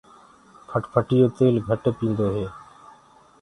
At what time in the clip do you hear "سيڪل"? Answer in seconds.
1.03-1.27